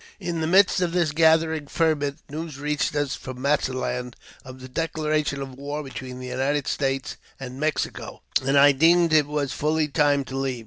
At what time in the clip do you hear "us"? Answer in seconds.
2.95-3.13